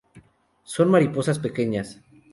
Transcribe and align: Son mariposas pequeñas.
Son 0.73 0.89
mariposas 0.89 1.37
pequeñas. 1.37 1.87